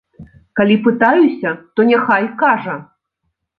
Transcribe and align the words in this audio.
Калі 0.59 0.77
пытаюся, 0.87 1.53
то 1.77 1.87
няхай 1.91 2.25
кажа! 2.43 2.75